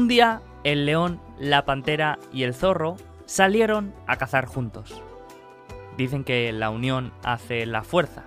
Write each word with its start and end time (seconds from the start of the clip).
Un 0.00 0.08
día, 0.08 0.40
el 0.64 0.86
león, 0.86 1.20
la 1.38 1.66
pantera 1.66 2.18
y 2.32 2.44
el 2.44 2.54
zorro 2.54 2.96
salieron 3.26 3.92
a 4.06 4.16
cazar 4.16 4.46
juntos. 4.46 5.02
Dicen 5.98 6.24
que 6.24 6.50
la 6.52 6.70
unión 6.70 7.12
hace 7.22 7.66
la 7.66 7.84
fuerza. 7.84 8.24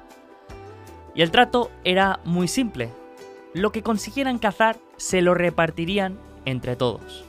Y 1.15 1.23
el 1.23 1.31
trato 1.31 1.71
era 1.83 2.19
muy 2.25 2.47
simple. 2.47 2.89
Lo 3.55 3.71
que 3.71 3.81
consiguieran 3.81 4.37
cazar 4.37 4.77
se 4.97 5.23
lo 5.23 5.33
repartirían 5.33 6.19
entre 6.45 6.75
todos. 6.75 7.25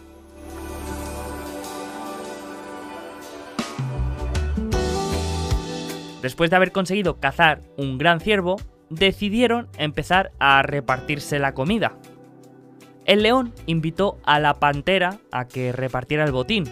Después 6.20 6.50
de 6.50 6.56
haber 6.56 6.70
conseguido 6.70 7.18
cazar 7.18 7.62
un 7.78 7.96
gran 7.96 8.20
ciervo, 8.20 8.56
decidieron 8.90 9.68
empezar 9.78 10.32
a 10.38 10.60
repartirse 10.60 11.38
la 11.38 11.54
comida. 11.54 11.96
El 13.04 13.22
león 13.22 13.52
invitó 13.66 14.18
a 14.24 14.40
la 14.40 14.54
pantera 14.54 15.18
a 15.30 15.46
que 15.46 15.72
repartiera 15.72 16.24
el 16.24 16.32
botín. 16.32 16.64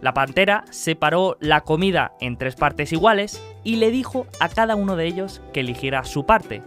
La 0.00 0.14
pantera 0.14 0.64
separó 0.70 1.36
la 1.38 1.60
comida 1.60 2.12
en 2.20 2.38
tres 2.38 2.56
partes 2.56 2.92
iguales 2.92 3.40
y 3.62 3.76
le 3.76 3.90
dijo 3.90 4.26
a 4.40 4.48
cada 4.48 4.74
uno 4.74 4.96
de 4.96 5.06
ellos 5.06 5.42
que 5.52 5.60
eligiera 5.60 6.04
su 6.04 6.24
parte. 6.24 6.62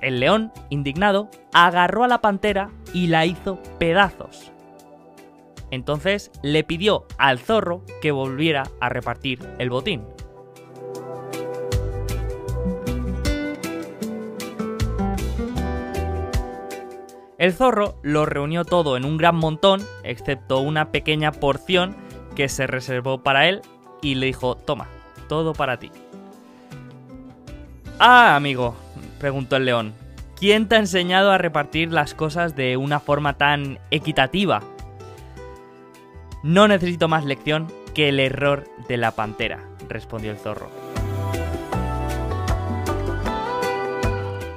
El 0.00 0.20
león, 0.20 0.52
indignado, 0.70 1.30
agarró 1.52 2.04
a 2.04 2.08
la 2.08 2.20
pantera 2.20 2.70
y 2.92 3.08
la 3.08 3.26
hizo 3.26 3.58
pedazos. 3.78 4.52
Entonces 5.70 6.30
le 6.42 6.62
pidió 6.62 7.06
al 7.18 7.38
zorro 7.38 7.82
que 8.00 8.12
volviera 8.12 8.64
a 8.80 8.88
repartir 8.88 9.40
el 9.58 9.70
botín. 9.70 10.13
El 17.36 17.52
zorro 17.52 17.96
lo 18.02 18.26
reunió 18.26 18.64
todo 18.64 18.96
en 18.96 19.04
un 19.04 19.16
gran 19.16 19.36
montón, 19.36 19.84
excepto 20.04 20.60
una 20.60 20.92
pequeña 20.92 21.32
porción 21.32 21.96
que 22.36 22.48
se 22.48 22.66
reservó 22.66 23.22
para 23.22 23.48
él 23.48 23.62
y 24.02 24.14
le 24.14 24.26
dijo, 24.26 24.56
toma, 24.56 24.86
todo 25.28 25.52
para 25.52 25.78
ti. 25.78 25.90
Ah, 27.98 28.36
amigo, 28.36 28.76
preguntó 29.18 29.56
el 29.56 29.64
león, 29.64 29.94
¿quién 30.38 30.68
te 30.68 30.76
ha 30.76 30.78
enseñado 30.78 31.32
a 31.32 31.38
repartir 31.38 31.92
las 31.92 32.14
cosas 32.14 32.54
de 32.54 32.76
una 32.76 33.00
forma 33.00 33.36
tan 33.36 33.78
equitativa? 33.90 34.62
No 36.42 36.68
necesito 36.68 37.08
más 37.08 37.24
lección 37.24 37.72
que 37.94 38.10
el 38.10 38.20
error 38.20 38.64
de 38.88 38.96
la 38.96 39.12
pantera, 39.12 39.60
respondió 39.88 40.30
el 40.30 40.38
zorro. 40.38 40.83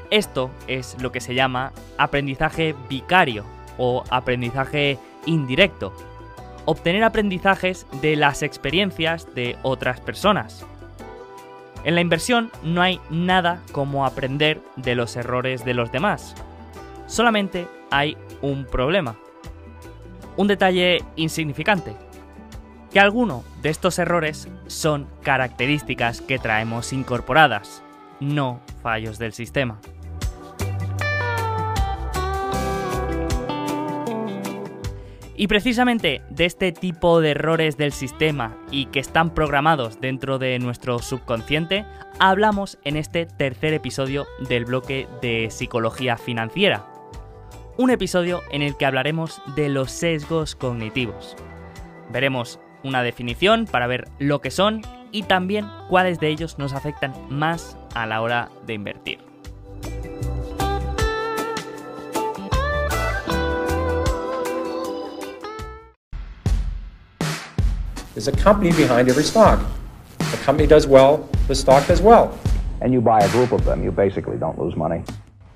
Esto 0.10 0.50
es 0.68 0.96
lo 1.02 1.12
que 1.12 1.22
se 1.22 1.36
llama 1.36 1.74
aprendizaje 1.98 2.76
vicario 2.90 3.44
o 3.78 4.04
aprendizaje 4.10 4.98
indirecto. 5.26 5.94
Obtener 6.66 7.04
aprendizajes 7.04 7.86
de 8.02 8.16
las 8.16 8.42
experiencias 8.42 9.34
de 9.36 9.58
otras 9.64 10.00
personas. 10.00 10.66
En 11.84 11.96
la 11.96 12.02
inversión 12.02 12.52
no 12.64 12.82
hay 12.82 13.00
nada 13.10 13.62
como 13.72 14.06
aprender 14.06 14.62
de 14.76 14.96
los 14.96 15.16
errores 15.16 15.64
de 15.64 15.74
los 15.74 15.92
demás. 15.92 16.36
Solamente 17.06 17.68
hay 17.92 18.18
un 18.42 18.66
problema. 18.66 19.16
Un 20.36 20.48
detalle 20.48 21.04
insignificante. 21.16 21.96
Que 22.92 23.00
alguno 23.00 23.44
de 23.62 23.70
estos 23.70 24.00
errores 24.00 24.50
son 24.68 25.08
características 25.22 26.22
que 26.22 26.40
traemos 26.40 26.94
incorporadas, 26.94 27.84
no 28.20 28.60
fallos 28.82 29.18
del 29.18 29.34
sistema. 29.34 29.80
Y 35.40 35.46
precisamente 35.46 36.24
de 36.32 36.46
este 36.46 36.72
tipo 36.72 37.22
de 37.22 37.32
errores 37.32 37.78
del 37.78 37.92
sistema 37.92 38.58
y 38.72 38.88
que 38.88 39.00
están 39.00 39.36
programados 39.36 40.02
dentro 40.02 40.40
de 40.40 40.58
nuestro 40.58 40.98
subconsciente, 40.98 41.86
hablamos 42.18 42.80
en 42.84 42.98
este 42.98 43.28
tercer 43.28 43.76
episodio 43.76 44.26
del 44.50 44.66
bloque 44.66 45.08
de 45.22 45.50
psicología 45.52 46.18
financiera. 46.18 46.88
Un 47.78 47.92
episodio 47.92 48.42
en 48.50 48.64
el 48.64 48.76
que 48.78 48.88
hablaremos 48.88 49.40
de 49.56 49.70
los 49.70 49.92
sesgos 49.92 50.56
cognitivos. 50.56 51.36
Veremos 52.12 52.60
una 52.84 53.04
definición 53.04 53.66
para 53.66 53.86
ver 53.86 54.08
lo 54.18 54.42
que 54.42 54.50
son 54.50 54.82
y 55.12 55.22
también 55.22 55.68
cuáles 55.88 56.20
de 56.20 56.30
ellos 56.30 56.58
nos 56.58 56.74
afectan 56.74 57.14
más 57.30 57.78
a 57.94 58.08
la 58.08 58.22
hora 58.22 58.50
de 58.66 58.74
invertir. 58.74 59.27
There's 68.18 68.30
a 68.30 68.44
company 68.44 68.72
behind 68.72 69.10
every 69.10 69.24
stock. 69.24 69.60
The 70.32 70.44
company 70.44 70.68
does 70.68 70.88
well, 70.88 71.30
the 71.48 71.54
stock 71.54 71.86
does 71.86 72.02
well. 72.02 72.32
and 72.82 72.92
you 72.92 73.00
buy 73.00 73.20
a 73.20 73.30
group 73.30 73.52
of 73.52 73.64
them, 73.64 73.84
you 73.84 73.92
basically 73.92 74.40
don't 74.40 74.58
lose 74.58 74.76
money. 74.76 75.04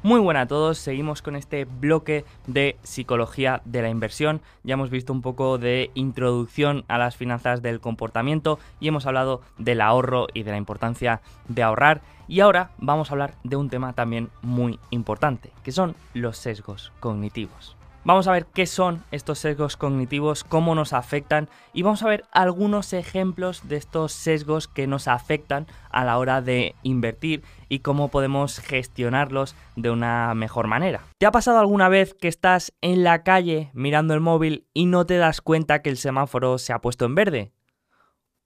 Muy 0.03 0.19
buena 0.19 0.41
a 0.41 0.47
todos, 0.47 0.77
seguimos 0.77 1.23
con 1.23 1.35
este 1.35 1.65
bloque 1.65 2.23
de 2.45 2.77
psicología 2.83 3.63
de 3.65 3.81
la 3.81 3.89
inversión. 3.89 4.41
Ya 4.63 4.75
hemos 4.75 4.91
visto 4.91 5.11
un 5.11 5.23
poco 5.23 5.57
de 5.57 5.89
introducción 5.95 6.85
a 6.87 6.99
las 6.99 7.15
finanzas 7.15 7.63
del 7.63 7.79
comportamiento 7.79 8.59
y 8.79 8.89
hemos 8.89 9.07
hablado 9.07 9.41
del 9.57 9.81
ahorro 9.81 10.27
y 10.31 10.43
de 10.43 10.51
la 10.51 10.57
importancia 10.57 11.21
de 11.47 11.63
ahorrar. 11.63 12.01
Y 12.27 12.41
ahora 12.41 12.69
vamos 12.77 13.09
a 13.09 13.13
hablar 13.15 13.33
de 13.43 13.55
un 13.55 13.71
tema 13.71 13.93
también 13.93 14.29
muy 14.43 14.79
importante, 14.91 15.51
que 15.63 15.71
son 15.71 15.95
los 16.13 16.37
sesgos 16.37 16.91
cognitivos. 16.99 17.75
Vamos 18.03 18.27
a 18.27 18.31
ver 18.31 18.47
qué 18.47 18.65
son 18.65 19.03
estos 19.11 19.37
sesgos 19.37 19.77
cognitivos, 19.77 20.43
cómo 20.43 20.73
nos 20.73 20.91
afectan 20.91 21.49
y 21.71 21.83
vamos 21.83 22.01
a 22.01 22.07
ver 22.07 22.25
algunos 22.31 22.93
ejemplos 22.93 23.67
de 23.69 23.75
estos 23.75 24.11
sesgos 24.11 24.67
que 24.67 24.87
nos 24.87 25.07
afectan 25.07 25.67
a 25.91 26.03
la 26.03 26.17
hora 26.17 26.41
de 26.41 26.73
invertir 26.81 27.43
y 27.69 27.79
cómo 27.79 28.07
podemos 28.07 28.57
gestionarlos 28.59 29.55
de 29.75 29.91
una 29.91 30.33
mejor 30.33 30.65
manera. 30.65 31.03
¿Te 31.19 31.27
ha 31.27 31.31
pasado 31.31 31.59
alguna 31.59 31.89
vez 31.89 32.15
que 32.15 32.27
estás 32.27 32.73
en 32.81 33.03
la 33.03 33.21
calle 33.21 33.69
mirando 33.73 34.15
el 34.15 34.19
móvil 34.19 34.65
y 34.73 34.87
no 34.87 35.05
te 35.05 35.17
das 35.17 35.39
cuenta 35.39 35.83
que 35.83 35.91
el 35.91 35.97
semáforo 35.97 36.57
se 36.57 36.73
ha 36.73 36.81
puesto 36.81 37.05
en 37.05 37.13
verde? 37.13 37.51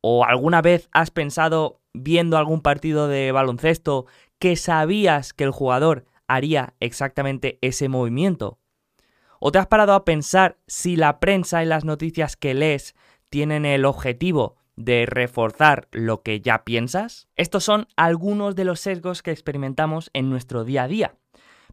¿O 0.02 0.26
alguna 0.26 0.62
vez 0.62 0.90
has 0.92 1.12
pensado 1.12 1.80
viendo 1.94 2.38
algún 2.38 2.60
partido 2.60 3.08
de 3.08 3.32
baloncesto 3.32 4.06
que 4.38 4.58
sabías 4.58 5.32
que 5.32 5.46
el 5.46 5.52
jugador 5.52 6.04
haría 6.28 6.74
exactamente 6.82 7.58
ese 7.62 7.88
movimiento? 7.88 8.60
¿O 9.48 9.52
te 9.52 9.60
has 9.60 9.68
parado 9.68 9.94
a 9.94 10.06
pensar 10.06 10.58
si 10.66 10.96
la 10.96 11.20
prensa 11.20 11.62
y 11.62 11.68
las 11.68 11.86
noticias 11.86 12.36
que 12.36 12.56
lees 12.56 12.96
tienen 13.30 13.64
el 13.64 13.86
objetivo 13.86 14.56
de 14.76 15.06
reforzar 15.06 15.88
lo 15.92 16.24
que 16.24 16.42
ya 16.42 16.64
piensas? 16.64 17.28
Estos 17.36 17.64
son 17.64 17.88
algunos 17.96 18.56
de 18.56 18.66
los 18.66 18.80
sesgos 18.80 19.22
que 19.22 19.30
experimentamos 19.30 20.10
en 20.14 20.32
nuestro 20.32 20.64
día 20.64 20.86
a 20.86 20.88
día. 20.88 21.16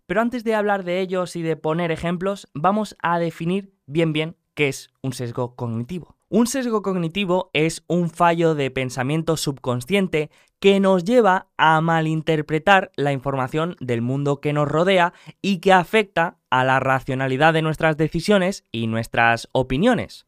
Pero 0.04 0.20
antes 0.20 0.44
de 0.44 0.54
hablar 0.54 0.84
de 0.84 1.00
ellos 1.00 1.34
y 1.34 1.40
de 1.40 1.56
poner 1.56 1.92
ejemplos, 1.92 2.46
vamos 2.52 2.94
a 3.00 3.18
definir 3.18 3.72
bien 3.86 4.12
bien 4.12 4.36
qué 4.52 4.68
es 4.68 4.90
un 5.00 5.14
sesgo 5.14 5.56
cognitivo. 5.56 6.18
Un 6.34 6.46
sesgo 6.46 6.80
cognitivo 6.80 7.50
es 7.52 7.84
un 7.88 8.08
fallo 8.08 8.54
de 8.54 8.70
pensamiento 8.70 9.36
subconsciente 9.36 10.30
que 10.60 10.80
nos 10.80 11.04
lleva 11.04 11.48
a 11.58 11.78
malinterpretar 11.82 12.90
la 12.96 13.12
información 13.12 13.76
del 13.80 14.00
mundo 14.00 14.40
que 14.40 14.54
nos 14.54 14.66
rodea 14.66 15.12
y 15.42 15.58
que 15.58 15.74
afecta 15.74 16.38
a 16.48 16.64
la 16.64 16.80
racionalidad 16.80 17.52
de 17.52 17.60
nuestras 17.60 17.98
decisiones 17.98 18.64
y 18.72 18.86
nuestras 18.86 19.50
opiniones. 19.52 20.24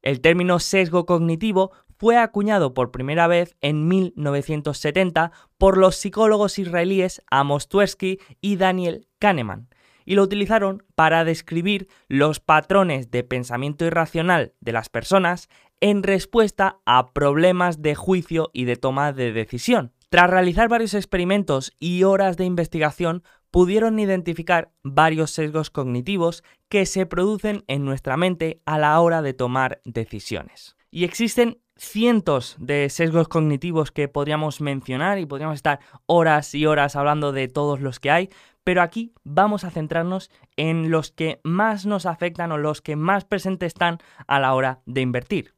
El 0.00 0.20
término 0.20 0.60
sesgo 0.60 1.06
cognitivo 1.06 1.72
fue 1.98 2.16
acuñado 2.16 2.72
por 2.72 2.92
primera 2.92 3.26
vez 3.26 3.56
en 3.62 3.88
1970 3.88 5.32
por 5.58 5.76
los 5.76 5.96
psicólogos 5.96 6.60
israelíes 6.60 7.20
Amos 7.32 7.68
Tversky 7.68 8.20
y 8.40 8.54
Daniel 8.54 9.08
Kahneman, 9.18 9.66
y 10.04 10.14
lo 10.14 10.22
utilizaron 10.22 10.82
para 10.94 11.24
describir 11.24 11.88
los 12.08 12.40
patrones 12.40 13.10
de 13.10 13.24
pensamiento 13.24 13.84
irracional 13.84 14.54
de 14.60 14.72
las 14.72 14.88
personas 14.88 15.48
en 15.80 16.02
respuesta 16.02 16.78
a 16.86 17.12
problemas 17.12 17.82
de 17.82 17.94
juicio 17.94 18.50
y 18.52 18.64
de 18.64 18.76
toma 18.76 19.12
de 19.12 19.32
decisión. 19.32 19.92
Tras 20.08 20.30
realizar 20.30 20.68
varios 20.68 20.94
experimentos 20.94 21.74
y 21.80 22.04
horas 22.04 22.36
de 22.36 22.44
investigación, 22.44 23.24
pudieron 23.50 23.98
identificar 23.98 24.72
varios 24.82 25.30
sesgos 25.30 25.70
cognitivos 25.70 26.42
que 26.68 26.86
se 26.86 27.06
producen 27.06 27.64
en 27.66 27.84
nuestra 27.84 28.16
mente 28.16 28.60
a 28.66 28.78
la 28.78 29.00
hora 29.00 29.22
de 29.22 29.34
tomar 29.34 29.80
decisiones. 29.84 30.76
Y 30.90 31.04
existen 31.04 31.58
cientos 31.76 32.56
de 32.58 32.88
sesgos 32.88 33.28
cognitivos 33.28 33.90
que 33.90 34.08
podríamos 34.08 34.60
mencionar 34.60 35.18
y 35.18 35.26
podríamos 35.26 35.56
estar 35.56 35.80
horas 36.06 36.54
y 36.54 36.66
horas 36.66 36.96
hablando 36.96 37.32
de 37.32 37.48
todos 37.48 37.80
los 37.80 38.00
que 38.00 38.10
hay, 38.10 38.30
pero 38.62 38.82
aquí 38.82 39.12
vamos 39.24 39.64
a 39.64 39.70
centrarnos 39.70 40.30
en 40.56 40.90
los 40.90 41.10
que 41.10 41.40
más 41.44 41.86
nos 41.86 42.06
afectan 42.06 42.52
o 42.52 42.58
los 42.58 42.80
que 42.80 42.96
más 42.96 43.24
presentes 43.24 43.68
están 43.68 43.98
a 44.26 44.40
la 44.40 44.54
hora 44.54 44.80
de 44.86 45.00
invertir. 45.02 45.54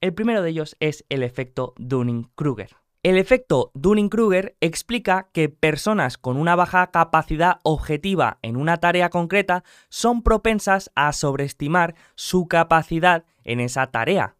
El 0.00 0.14
primero 0.14 0.42
de 0.42 0.50
ellos 0.50 0.76
es 0.80 1.04
el 1.08 1.22
efecto 1.22 1.74
Dunning-Kruger. 1.78 2.76
El 3.02 3.16
efecto 3.16 3.70
Dunning-Kruger 3.74 4.56
explica 4.60 5.30
que 5.32 5.48
personas 5.48 6.18
con 6.18 6.36
una 6.36 6.54
baja 6.54 6.90
capacidad 6.90 7.58
objetiva 7.62 8.38
en 8.42 8.56
una 8.56 8.76
tarea 8.76 9.08
concreta 9.08 9.64
son 9.88 10.22
propensas 10.22 10.90
a 10.94 11.14
sobreestimar 11.14 11.94
su 12.14 12.46
capacidad 12.46 13.24
en 13.42 13.60
esa 13.60 13.86
tarea. 13.86 14.36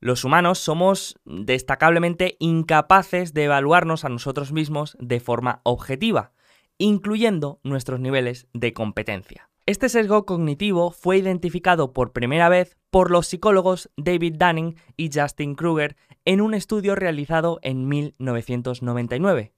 Los 0.00 0.24
humanos 0.24 0.58
somos 0.58 1.20
destacablemente 1.24 2.36
incapaces 2.40 3.34
de 3.34 3.44
evaluarnos 3.44 4.06
a 4.06 4.08
nosotros 4.08 4.50
mismos 4.50 4.96
de 4.98 5.20
forma 5.20 5.60
objetiva, 5.62 6.32
incluyendo 6.78 7.60
nuestros 7.62 8.00
niveles 8.00 8.48
de 8.54 8.72
competencia. 8.72 9.50
Este 9.66 9.90
sesgo 9.90 10.24
cognitivo 10.24 10.90
fue 10.90 11.18
identificado 11.18 11.92
por 11.92 12.12
primera 12.12 12.48
vez 12.48 12.78
por 12.90 13.10
los 13.10 13.26
psicólogos 13.26 13.90
David 13.98 14.36
Dunning 14.38 14.76
y 14.96 15.10
Justin 15.12 15.54
Kruger 15.54 15.96
en 16.24 16.40
un 16.40 16.54
estudio 16.54 16.94
realizado 16.94 17.60
en 17.62 17.86
1999. 17.86 19.52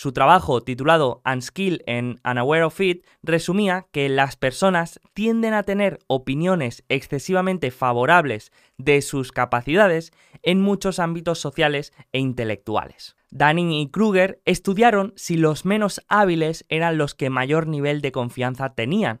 Su 0.00 0.12
trabajo, 0.12 0.62
titulado 0.62 1.20
Unskill 1.30 1.84
and 1.86 2.20
Unaware 2.24 2.64
of 2.64 2.80
It, 2.80 3.04
resumía 3.22 3.84
que 3.92 4.08
las 4.08 4.34
personas 4.34 4.98
tienden 5.12 5.52
a 5.52 5.62
tener 5.62 5.98
opiniones 6.06 6.84
excesivamente 6.88 7.70
favorables 7.70 8.50
de 8.78 9.02
sus 9.02 9.30
capacidades 9.30 10.10
en 10.42 10.62
muchos 10.62 11.00
ámbitos 11.00 11.38
sociales 11.38 11.92
e 12.12 12.18
intelectuales. 12.18 13.14
Dunning 13.30 13.72
y 13.72 13.90
Kruger 13.90 14.40
estudiaron 14.46 15.12
si 15.16 15.36
los 15.36 15.66
menos 15.66 16.00
hábiles 16.08 16.64
eran 16.70 16.96
los 16.96 17.14
que 17.14 17.28
mayor 17.28 17.66
nivel 17.66 18.00
de 18.00 18.10
confianza 18.10 18.74
tenían. 18.74 19.20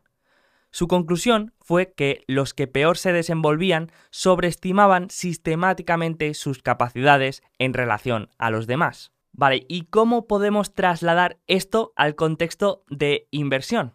Su 0.70 0.88
conclusión 0.88 1.52
fue 1.60 1.92
que 1.92 2.24
los 2.26 2.54
que 2.54 2.68
peor 2.68 2.96
se 2.96 3.12
desenvolvían 3.12 3.92
sobreestimaban 4.08 5.10
sistemáticamente 5.10 6.32
sus 6.32 6.62
capacidades 6.62 7.42
en 7.58 7.74
relación 7.74 8.30
a 8.38 8.50
los 8.50 8.66
demás. 8.66 9.12
Vale, 9.32 9.64
¿y 9.68 9.82
cómo 9.86 10.26
podemos 10.26 10.74
trasladar 10.74 11.38
esto 11.46 11.92
al 11.96 12.14
contexto 12.14 12.84
de 12.88 13.28
inversión? 13.30 13.94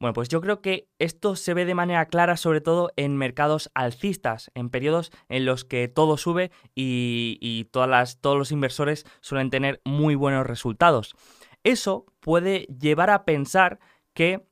Bueno, 0.00 0.12
pues 0.12 0.28
yo 0.28 0.40
creo 0.40 0.62
que 0.62 0.88
esto 1.00 1.34
se 1.34 1.54
ve 1.54 1.64
de 1.64 1.74
manera 1.74 2.06
clara 2.06 2.36
sobre 2.36 2.60
todo 2.60 2.92
en 2.94 3.16
mercados 3.16 3.68
alcistas, 3.74 4.52
en 4.54 4.70
periodos 4.70 5.10
en 5.28 5.44
los 5.44 5.64
que 5.64 5.88
todo 5.88 6.16
sube 6.16 6.52
y, 6.76 7.64
todas 7.72 8.20
todos 8.20 8.38
los 8.38 8.52
inversores 8.52 9.06
suelen 9.20 9.50
tener 9.50 9.80
muy 9.84 10.14
buenos 10.14 10.46
resultados. 10.46 11.16
Eso 11.64 12.06
puede 12.20 12.66
llevar 12.66 13.10
a 13.10 13.24
pensar 13.24 13.80
que 14.14 14.46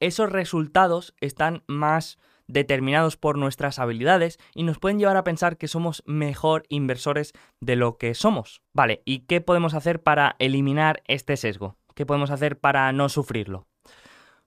esos 0.00 0.30
resultados 0.32 1.14
están 1.20 1.62
más 1.66 2.18
determinados 2.46 3.16
por 3.16 3.38
nuestras 3.38 3.78
habilidades 3.78 4.38
y 4.54 4.62
nos 4.62 4.78
pueden 4.78 4.98
llevar 4.98 5.16
a 5.16 5.24
pensar 5.24 5.56
que 5.56 5.68
somos 5.68 6.02
mejor 6.06 6.64
inversores 6.68 7.32
de 7.60 7.76
lo 7.76 7.96
que 7.96 8.14
somos. 8.14 8.62
Vale, 8.72 9.02
¿y 9.04 9.20
qué 9.20 9.40
podemos 9.40 9.74
hacer 9.74 10.02
para 10.02 10.36
eliminar 10.38 11.02
este 11.06 11.36
sesgo? 11.36 11.76
¿Qué 11.94 12.06
podemos 12.06 12.30
hacer 12.30 12.58
para 12.58 12.90
no 12.92 13.08
sufrirlo? 13.08 13.66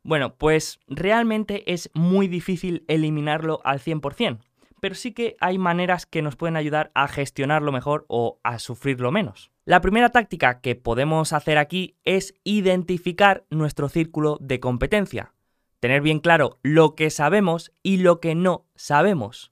Bueno, 0.04 0.36
pues 0.36 0.80
realmente 0.88 1.74
es 1.74 1.90
muy 1.94 2.28
difícil 2.28 2.86
eliminarlo 2.88 3.60
al 3.64 3.80
100%, 3.80 4.40
pero 4.80 4.96
sí 4.96 5.12
que 5.12 5.36
hay 5.42 5.58
maneras 5.58 6.06
que 6.06 6.22
nos 6.22 6.36
pueden 6.36 6.56
ayudar 6.56 6.92
a 6.94 7.08
gestionarlo 7.08 7.72
mejor 7.72 8.06
o 8.08 8.40
a 8.44 8.60
sufrirlo 8.60 9.12
menos. 9.12 9.52
La 9.66 9.82
primera 9.82 10.12
táctica 10.12 10.62
que 10.62 10.76
podemos 10.76 11.34
hacer 11.34 11.58
aquí 11.58 11.98
es 12.06 12.36
identificar 12.46 13.46
nuestro 13.50 13.90
círculo 13.90 14.38
de 14.40 14.62
competencia 14.62 15.34
tener 15.80 16.02
bien 16.02 16.20
claro 16.20 16.60
lo 16.64 16.96
que 16.96 17.10
sabemos 17.10 17.72
y 17.84 17.98
lo 17.98 18.20
que 18.20 18.36
no 18.36 18.66
sabemos. 18.76 19.52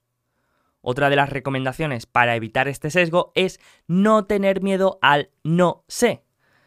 Otra 0.80 1.10
de 1.10 1.16
las 1.16 1.30
recomendaciones 1.30 2.06
para 2.06 2.36
evitar 2.36 2.68
este 2.68 2.90
sesgo 2.90 3.32
es 3.34 3.58
no 3.88 4.26
tener 4.26 4.62
miedo 4.62 4.98
al 5.02 5.30
no 5.42 5.84
sé. 5.88 6.22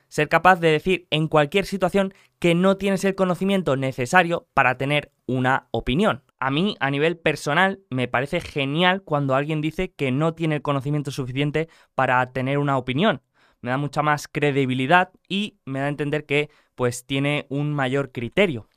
Ser 0.10 0.28
capaz 0.28 0.60
de 0.60 0.72
decir 0.72 1.08
en 1.10 1.28
cualquier 1.28 1.66
situación 1.66 2.14
que 2.40 2.56
no 2.56 2.78
tienes 2.78 3.06
el 3.06 3.16
conocimiento 3.16 3.78
necesario 3.78 4.48
para 4.54 4.78
tener 4.78 5.14
una 5.26 5.68
opinión. 5.72 6.24
A 6.40 6.52
mí, 6.52 6.76
a 6.80 6.90
nivel 6.90 7.18
personal, 7.18 7.80
me 7.90 8.08
parece 8.08 8.42
genial 8.42 9.04
cuando 9.04 9.36
alguien 9.36 9.62
dice 9.62 9.92
que 9.92 10.12
no 10.12 10.34
tiene 10.34 10.56
el 10.56 10.62
conocimiento 10.62 11.12
suficiente 11.12 11.70
para 11.96 12.26
tener 12.34 12.58
una 12.58 12.78
opinión. 12.78 13.22
Me 13.62 13.70
da 13.70 13.78
mucha 13.78 14.02
más 14.02 14.28
credibilidad 14.28 15.12
y 15.28 15.60
me 15.66 15.80
da 15.80 15.86
a 15.86 15.90
entender 15.90 16.26
que 16.26 16.50
pues 16.76 17.06
tiene 17.06 17.46
un 17.50 17.74
mayor 17.74 18.12
criterio. 18.12 18.68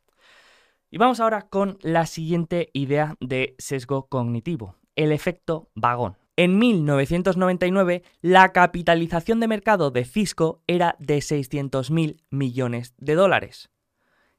Y 0.95 0.99
vamos 0.99 1.21
ahora 1.21 1.49
con 1.49 1.79
la 1.81 2.05
siguiente 2.05 2.69
idea 2.75 3.17
de 3.19 3.55
sesgo 3.57 4.09
cognitivo, 4.09 4.77
el 4.95 5.11
efecto 5.11 5.71
vagón. 5.75 6.19
En 6.37 6.59
1999, 6.59 8.03
la 8.21 8.51
capitalización 8.51 9.41
de 9.41 9.49
mercado 9.49 9.91
de 9.91 10.05
Cisco 10.05 10.61
era 10.67 10.97
de 10.99 11.17
600.000 11.17 12.19
millones 12.29 12.93
de 12.99 13.15
dólares. 13.15 13.71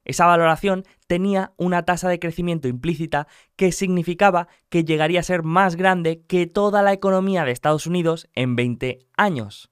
Esa 0.05 0.27
valoración 0.27 0.83
tenía 1.07 1.53
una 1.57 1.85
tasa 1.85 2.07
de 2.07 2.19
crecimiento 2.19 2.67
implícita 2.67 3.25
que 3.55 3.71
significaba 3.71 4.47
que 4.69 4.83
llegaría 4.83 5.21
a 5.21 5.23
ser 5.23 5.41
más 5.41 5.75
grande 5.75 6.21
que 6.27 6.45
toda 6.45 6.83
la 6.83 6.93
economía 6.93 7.45
de 7.45 7.51
Estados 7.51 7.87
Unidos 7.87 8.29
en 8.35 8.55
20 8.55 8.99
años. 9.17 9.71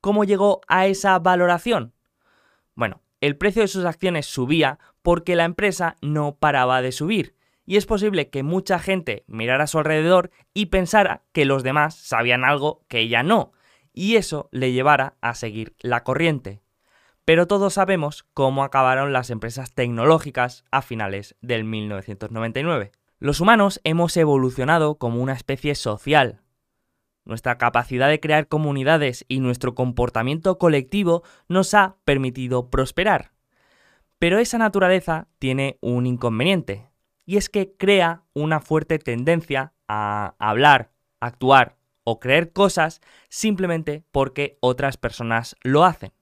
¿Cómo 0.00 0.24
llegó 0.24 0.62
a 0.66 0.86
esa 0.86 1.18
valoración? 1.18 1.92
Bueno, 2.74 3.02
el 3.20 3.36
precio 3.36 3.62
de 3.62 3.68
sus 3.68 3.84
acciones 3.84 4.26
subía 4.26 4.78
porque 5.02 5.36
la 5.36 5.44
empresa 5.44 5.96
no 6.00 6.36
paraba 6.36 6.82
de 6.82 6.92
subir. 6.92 7.34
Y 7.66 7.76
es 7.76 7.86
posible 7.86 8.30
que 8.30 8.42
mucha 8.42 8.78
gente 8.78 9.24
mirara 9.26 9.64
a 9.64 9.66
su 9.66 9.78
alrededor 9.78 10.30
y 10.54 10.66
pensara 10.66 11.22
que 11.32 11.44
los 11.44 11.62
demás 11.62 11.94
sabían 11.94 12.44
algo 12.44 12.84
que 12.88 13.00
ella 13.00 13.22
no, 13.22 13.52
y 13.92 14.16
eso 14.16 14.48
le 14.50 14.72
llevara 14.72 15.14
a 15.20 15.34
seguir 15.34 15.74
la 15.80 16.02
corriente. 16.02 16.62
Pero 17.24 17.46
todos 17.46 17.74
sabemos 17.74 18.24
cómo 18.34 18.64
acabaron 18.64 19.12
las 19.12 19.30
empresas 19.30 19.72
tecnológicas 19.72 20.64
a 20.70 20.82
finales 20.82 21.36
del 21.42 21.64
1999. 21.64 22.92
Los 23.18 23.40
humanos 23.40 23.80
hemos 23.84 24.16
evolucionado 24.16 24.96
como 24.96 25.22
una 25.22 25.34
especie 25.34 25.74
social, 25.74 26.40
nuestra 27.30 27.56
capacidad 27.56 28.10
de 28.10 28.20
crear 28.20 28.48
comunidades 28.48 29.24
y 29.28 29.40
nuestro 29.40 29.74
comportamiento 29.74 30.58
colectivo 30.58 31.22
nos 31.48 31.72
ha 31.72 31.96
permitido 32.04 32.68
prosperar. 32.68 33.32
Pero 34.18 34.38
esa 34.38 34.58
naturaleza 34.58 35.28
tiene 35.38 35.78
un 35.80 36.06
inconveniente, 36.06 36.90
y 37.24 37.38
es 37.38 37.48
que 37.48 37.72
crea 37.72 38.24
una 38.34 38.60
fuerte 38.60 38.98
tendencia 38.98 39.72
a 39.88 40.34
hablar, 40.38 40.90
actuar 41.20 41.76
o 42.04 42.20
creer 42.20 42.52
cosas 42.52 43.00
simplemente 43.28 44.04
porque 44.10 44.58
otras 44.60 44.98
personas 44.98 45.56
lo 45.62 45.84
hacen. 45.84 46.12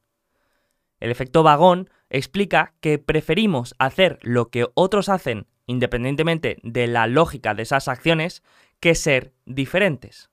El 1.01 1.11
efecto 1.11 1.43
vagón 1.43 1.91
explica 2.11 2.75
que 2.81 2.99
preferimos 2.99 3.75
hacer 3.79 4.19
lo 4.23 4.51
que 4.51 4.67
otros 4.75 5.09
hacen 5.09 5.47
independientemente 5.67 6.57
de 6.63 6.87
la 6.87 7.07
lógica 7.07 7.55
de 7.55 7.63
esas 7.63 7.89
acciones 7.89 8.43
que 8.81 8.95
ser 8.95 9.33
diferentes. 9.45 10.31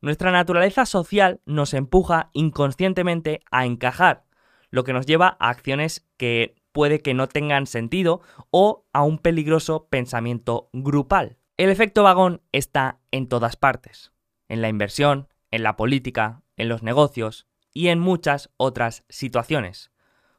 Nuestra 0.00 0.30
naturaleza 0.30 0.86
social 0.86 1.40
nos 1.44 1.74
empuja 1.74 2.30
inconscientemente 2.32 3.40
a 3.50 3.66
encajar, 3.66 4.24
lo 4.70 4.84
que 4.84 4.94
nos 4.94 5.04
lleva 5.04 5.36
a 5.38 5.50
acciones 5.50 6.06
que 6.16 6.56
puede 6.72 7.00
que 7.00 7.12
no 7.12 7.28
tengan 7.28 7.66
sentido 7.66 8.22
o 8.50 8.86
a 8.92 9.02
un 9.02 9.18
peligroso 9.18 9.88
pensamiento 9.90 10.70
grupal. 10.72 11.36
El 11.58 11.68
efecto 11.68 12.02
vagón 12.02 12.40
está 12.52 13.00
en 13.10 13.28
todas 13.28 13.56
partes, 13.56 14.12
en 14.48 14.62
la 14.62 14.68
inversión, 14.68 15.28
en 15.50 15.62
la 15.62 15.76
política, 15.76 16.42
en 16.56 16.70
los 16.70 16.82
negocios 16.82 17.46
y 17.74 17.88
en 17.88 17.98
muchas 17.98 18.50
otras 18.56 19.04
situaciones. 19.10 19.90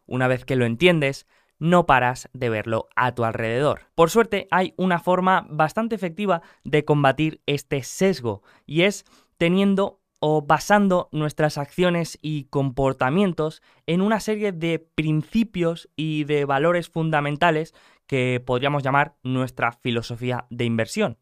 Una 0.07 0.27
vez 0.27 0.43
que 0.43 0.55
lo 0.55 0.65
entiendes, 0.65 1.27
no 1.59 1.85
paras 1.85 2.27
de 2.33 2.49
verlo 2.49 2.89
a 2.95 3.13
tu 3.13 3.23
alrededor. 3.23 3.81
Por 3.93 4.09
suerte 4.09 4.47
hay 4.49 4.73
una 4.77 4.97
forma 4.97 5.45
bastante 5.47 5.93
efectiva 5.93 6.41
de 6.63 6.83
combatir 6.85 7.41
este 7.45 7.83
sesgo 7.83 8.41
y 8.65 8.81
es 8.81 9.05
teniendo 9.41 10.03
o 10.19 10.43
basando 10.43 11.09
nuestras 11.11 11.57
acciones 11.57 12.19
y 12.21 12.43
comportamientos 12.43 13.63
en 13.87 14.01
una 14.01 14.19
serie 14.19 14.51
de 14.51 14.77
principios 14.77 15.89
y 15.95 16.25
de 16.25 16.45
valores 16.45 16.89
fundamentales 16.89 17.73
que 18.05 18.39
podríamos 18.45 18.83
llamar 18.83 19.15
nuestra 19.23 19.71
filosofía 19.71 20.45
de 20.51 20.65
inversión. 20.65 21.17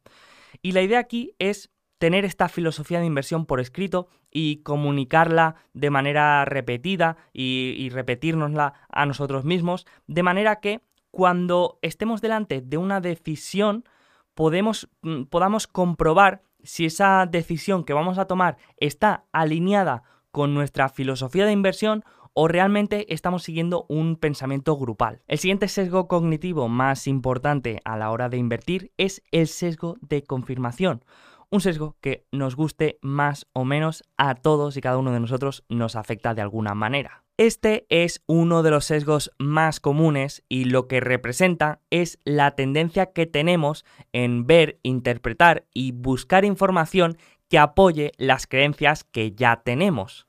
Y 0.62 0.74
la 0.74 0.82
idea 0.82 1.00
aquí 1.00 1.34
es 1.40 1.72
tener 1.98 2.26
esta 2.26 2.50
filosofía 2.50 3.00
de 3.00 3.06
inversión 3.06 3.46
por 3.46 3.62
escrito 3.62 4.10
y 4.30 4.64
comunicarla 4.64 5.56
de 5.72 5.90
manera 5.90 6.44
repetida 6.44 7.16
y, 7.32 7.74
y 7.78 7.88
repetirnosla 7.88 8.74
a 8.90 9.06
nosotros 9.06 9.46
mismos, 9.46 9.88
de 10.08 10.24
manera 10.24 10.58
que 10.60 10.82
cuando 11.10 11.80
estemos 11.82 12.20
delante 12.20 12.60
de 12.60 12.76
una 12.76 13.00
decisión 13.00 13.86
podemos, 14.34 14.90
mm, 15.04 15.24
podamos 15.24 15.68
comprobar 15.68 16.42
si 16.64 16.86
esa 16.86 17.26
decisión 17.26 17.84
que 17.84 17.94
vamos 17.94 18.18
a 18.18 18.26
tomar 18.26 18.58
está 18.78 19.26
alineada 19.32 20.04
con 20.32 20.54
nuestra 20.54 20.90
filosofía 20.90 21.46
de 21.46 21.52
inversión 21.52 22.04
o 22.34 22.48
realmente 22.48 23.14
estamos 23.14 23.44
siguiendo 23.44 23.86
un 23.90 24.16
pensamiento 24.16 24.78
grupal. 24.78 25.22
El 25.28 25.40
siguiente 25.40 25.68
sesgo 25.68 26.08
cognitivo 26.08 26.68
más 26.68 27.08
importante 27.08 27.82
a 27.84 27.98
la 27.98 28.12
hora 28.12 28.30
de 28.30 28.38
invertir 28.38 28.92
es 28.98 29.24
el 29.32 29.48
sesgo 29.48 29.98
de 30.02 30.24
confirmación 30.24 31.04
Un 31.52 31.62
sesgo 31.62 31.98
que 32.00 32.26
nos 32.32 32.56
guste 32.56 33.00
más 33.02 33.48
o 33.54 33.66
menos 33.66 34.04
a 34.18 34.36
todos 34.36 34.78
y 34.78 34.82
cada 34.82 35.00
uno 35.00 35.12
de 35.12 35.20
nosotros 35.20 35.64
nos 35.68 35.96
afecta 35.96 36.36
de 36.36 36.42
alguna 36.42 36.76
manera. 36.76 37.24
Este 37.38 37.88
es 37.90 38.22
uno 38.28 38.62
de 38.62 38.70
los 38.70 38.86
sesgos 38.86 39.32
más 39.40 39.80
comunes 39.80 40.44
y 40.48 40.66
lo 40.66 40.88
que 40.88 41.00
representa 41.00 41.80
es 41.90 42.20
la 42.24 42.52
tendencia 42.52 43.14
que 43.14 43.26
tenemos 43.26 43.84
en 44.14 44.46
ver, 44.46 44.80
interpretar 44.84 45.66
y 45.74 45.94
buscar 45.94 46.46
información 46.46 47.18
que 47.48 47.58
apoye 47.58 48.12
las 48.18 48.46
creencias 48.46 49.04
que 49.04 49.32
ya 49.32 49.62
tenemos. 49.64 50.28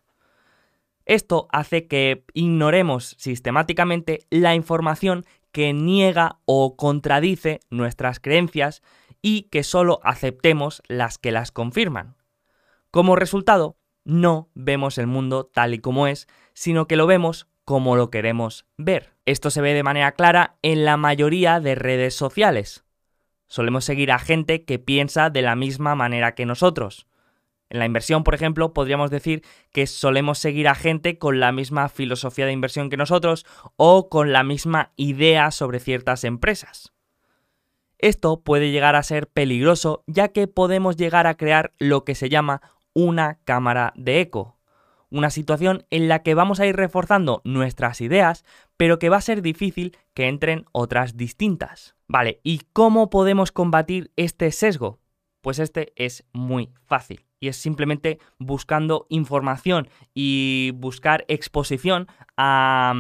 Esto 1.04 1.48
hace 1.50 1.86
que 1.86 2.24
ignoremos 2.32 3.16
sistemáticamente 3.18 4.20
la 4.30 4.54
información 4.54 5.24
que 5.52 5.72
niega 5.72 6.38
o 6.44 6.76
contradice 6.76 7.60
nuestras 7.68 8.20
creencias 8.20 8.82
y 9.22 9.42
que 9.44 9.62
solo 9.62 10.00
aceptemos 10.02 10.82
las 10.88 11.18
que 11.18 11.32
las 11.32 11.52
confirman. 11.52 12.16
Como 12.90 13.16
resultado, 13.16 13.76
no 14.04 14.50
vemos 14.54 14.98
el 14.98 15.06
mundo 15.06 15.44
tal 15.44 15.74
y 15.74 15.78
como 15.78 16.06
es, 16.06 16.26
sino 16.54 16.86
que 16.86 16.96
lo 16.96 17.06
vemos 17.06 17.48
como 17.64 17.96
lo 17.96 18.10
queremos 18.10 18.66
ver. 18.76 19.14
Esto 19.26 19.50
se 19.50 19.60
ve 19.60 19.74
de 19.74 19.82
manera 19.82 20.12
clara 20.12 20.56
en 20.62 20.84
la 20.84 20.96
mayoría 20.96 21.60
de 21.60 21.76
redes 21.76 22.14
sociales. 22.14 22.84
Solemos 23.46 23.84
seguir 23.84 24.10
a 24.12 24.18
gente 24.18 24.64
que 24.64 24.78
piensa 24.78 25.30
de 25.30 25.42
la 25.42 25.54
misma 25.54 25.94
manera 25.94 26.34
que 26.34 26.46
nosotros. 26.46 27.06
En 27.68 27.78
la 27.78 27.86
inversión, 27.86 28.24
por 28.24 28.34
ejemplo, 28.34 28.72
podríamos 28.72 29.10
decir 29.10 29.44
que 29.72 29.86
solemos 29.86 30.38
seguir 30.38 30.66
a 30.66 30.74
gente 30.74 31.18
con 31.18 31.38
la 31.38 31.52
misma 31.52 31.88
filosofía 31.88 32.46
de 32.46 32.52
inversión 32.52 32.90
que 32.90 32.96
nosotros 32.96 33.46
o 33.76 34.08
con 34.08 34.32
la 34.32 34.42
misma 34.42 34.92
idea 34.96 35.52
sobre 35.52 35.78
ciertas 35.78 36.24
empresas. 36.24 36.92
Esto 38.00 38.40
puede 38.40 38.70
llegar 38.70 38.96
a 38.96 39.02
ser 39.02 39.28
peligroso 39.28 40.04
ya 40.06 40.28
que 40.28 40.46
podemos 40.46 40.96
llegar 40.96 41.26
a 41.26 41.34
crear 41.36 41.72
lo 41.78 42.04
que 42.04 42.14
se 42.14 42.30
llama 42.30 42.62
una 42.94 43.38
cámara 43.44 43.92
de 43.94 44.20
eco. 44.20 44.56
Una 45.10 45.28
situación 45.28 45.84
en 45.90 46.08
la 46.08 46.22
que 46.22 46.34
vamos 46.34 46.60
a 46.60 46.66
ir 46.66 46.76
reforzando 46.76 47.42
nuestras 47.44 48.00
ideas, 48.00 48.44
pero 48.76 48.98
que 48.98 49.10
va 49.10 49.18
a 49.18 49.22
ser 49.22 49.42
difícil 49.42 49.98
que 50.14 50.28
entren 50.28 50.64
otras 50.72 51.16
distintas. 51.16 51.94
Vale, 52.08 52.40
¿y 52.42 52.62
cómo 52.72 53.10
podemos 53.10 53.52
combatir 53.52 54.12
este 54.16 54.50
sesgo? 54.50 54.98
Pues 55.42 55.58
este 55.58 55.92
es 55.96 56.24
muy 56.32 56.70
fácil 56.86 57.26
y 57.38 57.48
es 57.48 57.56
simplemente 57.56 58.18
buscando 58.38 59.06
información 59.10 59.88
y 60.14 60.72
buscar 60.74 61.24
exposición 61.28 62.06
a, 62.36 62.94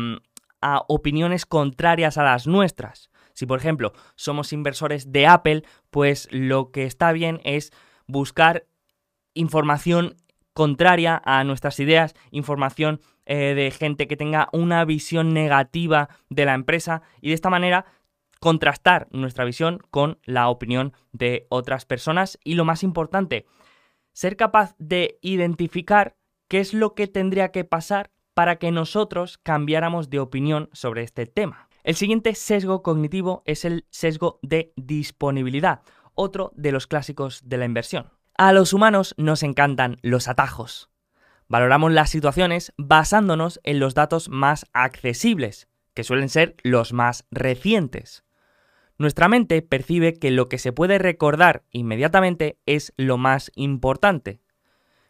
a, 0.60 0.82
opiniones 0.88 1.46
contrarias 1.46 2.18
a 2.18 2.24
las 2.24 2.46
nuestras. 2.46 3.09
Si 3.40 3.46
por 3.46 3.58
ejemplo 3.58 3.94
somos 4.16 4.52
inversores 4.52 5.12
de 5.12 5.26
Apple, 5.26 5.62
pues 5.88 6.28
lo 6.30 6.72
que 6.72 6.84
está 6.84 7.10
bien 7.10 7.40
es 7.42 7.72
buscar 8.06 8.66
información 9.32 10.16
contraria 10.52 11.22
a 11.24 11.42
nuestras 11.44 11.80
ideas, 11.80 12.14
información 12.32 13.00
eh, 13.24 13.54
de 13.54 13.70
gente 13.70 14.06
que 14.06 14.18
tenga 14.18 14.50
una 14.52 14.84
visión 14.84 15.32
negativa 15.32 16.10
de 16.28 16.44
la 16.44 16.52
empresa 16.52 17.00
y 17.22 17.28
de 17.28 17.34
esta 17.34 17.48
manera 17.48 17.86
contrastar 18.40 19.08
nuestra 19.10 19.46
visión 19.46 19.78
con 19.90 20.18
la 20.24 20.50
opinión 20.50 20.92
de 21.12 21.46
otras 21.48 21.86
personas 21.86 22.38
y 22.44 22.56
lo 22.56 22.66
más 22.66 22.82
importante, 22.82 23.46
ser 24.12 24.36
capaz 24.36 24.74
de 24.76 25.18
identificar 25.22 26.14
qué 26.46 26.60
es 26.60 26.74
lo 26.74 26.94
que 26.94 27.06
tendría 27.06 27.52
que 27.52 27.64
pasar 27.64 28.10
para 28.34 28.56
que 28.56 28.70
nosotros 28.70 29.38
cambiáramos 29.38 30.10
de 30.10 30.18
opinión 30.20 30.68
sobre 30.74 31.04
este 31.04 31.24
tema. 31.24 31.69
El 31.82 31.94
siguiente 31.94 32.34
sesgo 32.34 32.82
cognitivo 32.82 33.42
es 33.46 33.64
el 33.64 33.86
sesgo 33.90 34.38
de 34.42 34.72
disponibilidad, 34.76 35.80
otro 36.14 36.52
de 36.54 36.72
los 36.72 36.86
clásicos 36.86 37.48
de 37.48 37.56
la 37.56 37.64
inversión. 37.64 38.10
A 38.36 38.52
los 38.52 38.72
humanos 38.72 39.14
nos 39.16 39.42
encantan 39.42 39.98
los 40.02 40.28
atajos. 40.28 40.90
Valoramos 41.48 41.92
las 41.92 42.10
situaciones 42.10 42.72
basándonos 42.76 43.60
en 43.64 43.80
los 43.80 43.94
datos 43.94 44.28
más 44.28 44.66
accesibles, 44.72 45.68
que 45.94 46.04
suelen 46.04 46.28
ser 46.28 46.54
los 46.62 46.92
más 46.92 47.26
recientes. 47.30 48.24
Nuestra 48.98 49.28
mente 49.28 49.62
percibe 49.62 50.18
que 50.18 50.30
lo 50.30 50.48
que 50.48 50.58
se 50.58 50.72
puede 50.72 50.98
recordar 50.98 51.64
inmediatamente 51.70 52.58
es 52.66 52.92
lo 52.96 53.16
más 53.16 53.50
importante. 53.54 54.42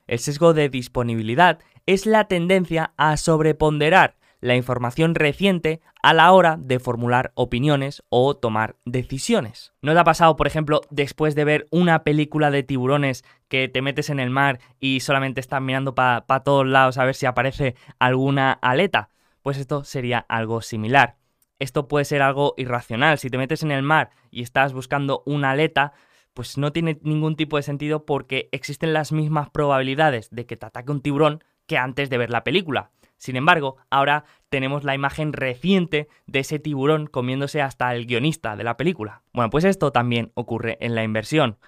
El 0.06 0.20
sesgo 0.20 0.54
de 0.54 0.68
disponibilidad 0.68 1.58
es 1.86 2.06
la 2.06 2.26
tendencia 2.28 2.94
a 2.96 3.16
sobreponderar 3.16 4.16
la 4.40 4.56
información 4.56 5.14
reciente 5.14 5.80
a 6.02 6.14
la 6.14 6.32
hora 6.32 6.56
de 6.58 6.78
formular 6.78 7.32
opiniones 7.34 8.02
o 8.08 8.36
tomar 8.36 8.76
decisiones. 8.84 9.72
¿No 9.82 9.92
te 9.92 9.98
ha 9.98 10.04
pasado, 10.04 10.36
por 10.36 10.46
ejemplo, 10.46 10.80
después 10.90 11.34
de 11.34 11.44
ver 11.44 11.68
una 11.70 12.04
película 12.04 12.50
de 12.50 12.62
tiburones 12.62 13.24
que 13.48 13.68
te 13.68 13.82
metes 13.82 14.10
en 14.10 14.20
el 14.20 14.30
mar 14.30 14.60
y 14.78 15.00
solamente 15.00 15.40
estás 15.40 15.60
mirando 15.60 15.94
para 15.94 16.24
todos 16.44 16.66
lados 16.66 16.98
a 16.98 17.04
ver 17.04 17.14
si 17.14 17.26
aparece 17.26 17.74
alguna 17.98 18.52
aleta? 18.52 19.10
Pues 19.42 19.58
esto 19.58 19.84
sería 19.84 20.24
algo 20.28 20.62
similar. 20.62 21.16
Esto 21.58 21.88
puede 21.88 22.06
ser 22.06 22.22
algo 22.22 22.54
irracional. 22.56 23.18
Si 23.18 23.28
te 23.28 23.38
metes 23.38 23.62
en 23.62 23.70
el 23.70 23.82
mar 23.82 24.10
y 24.30 24.42
estás 24.42 24.72
buscando 24.72 25.22
una 25.26 25.50
aleta, 25.50 25.92
pues 26.32 26.56
no 26.56 26.72
tiene 26.72 26.98
ningún 27.02 27.36
tipo 27.36 27.56
de 27.56 27.62
sentido 27.62 28.06
porque 28.06 28.48
existen 28.52 28.94
las 28.94 29.12
mismas 29.12 29.50
probabilidades 29.50 30.30
de 30.30 30.46
que 30.46 30.56
te 30.56 30.66
ataque 30.66 30.90
un 30.90 31.02
tiburón 31.02 31.44
que 31.66 31.76
antes 31.76 32.08
de 32.08 32.18
ver 32.18 32.30
la 32.30 32.44
película. 32.44 32.90
Sin 33.20 33.36
embargo, 33.36 33.76
ahora 33.90 34.24
tenemos 34.48 34.82
la 34.82 34.94
imagen 34.94 35.34
reciente 35.34 36.08
de 36.26 36.38
ese 36.38 36.58
tiburón 36.58 37.06
comiéndose 37.06 37.60
hasta 37.60 37.94
el 37.94 38.06
guionista 38.06 38.56
de 38.56 38.64
la 38.64 38.78
película. 38.78 39.22
Bueno, 39.34 39.50
pues 39.50 39.64
esto 39.64 39.92
también 39.92 40.32
ocurre 40.32 40.78
en 40.80 40.94
la 40.94 41.04
inversión. 41.04 41.58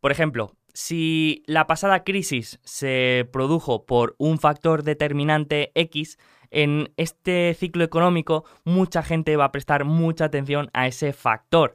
Por 0.00 0.12
ejemplo, 0.12 0.54
si 0.72 1.42
la 1.46 1.66
pasada 1.66 2.04
crisis 2.04 2.60
se 2.62 3.28
produjo 3.32 3.86
por 3.86 4.14
un 4.18 4.38
factor 4.38 4.84
determinante 4.84 5.72
X, 5.74 6.16
en 6.52 6.92
este 6.96 7.54
ciclo 7.58 7.82
económico 7.82 8.44
mucha 8.62 9.02
gente 9.02 9.36
va 9.36 9.46
a 9.46 9.52
prestar 9.52 9.84
mucha 9.84 10.26
atención 10.26 10.70
a 10.74 10.86
ese 10.86 11.12
factor. 11.12 11.72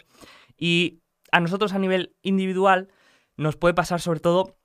Y 0.58 1.02
a 1.34 1.42
nosotros 1.42 1.74
a 1.74 1.80
nivel 1.80 2.16
individual 2.22 2.88
nos 3.36 3.58
puede 3.58 3.74
pasar 3.74 4.00
sobre 4.00 4.22
todo 4.22 4.56